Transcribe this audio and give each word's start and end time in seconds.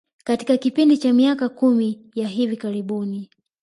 Katika 0.23 0.57
kipindi 0.57 0.97
cha 0.97 1.13
miaka 1.13 1.49
kumi 1.49 2.01
ya 2.15 2.27
hivi 2.27 2.57
karibuni 2.57 3.29